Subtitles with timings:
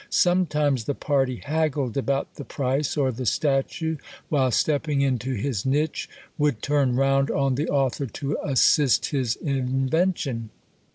[0.09, 3.97] Sometimes the party haggled about the price, or the statue
[4.29, 10.49] while stepping into his niche would turn round on the author to assist his invention.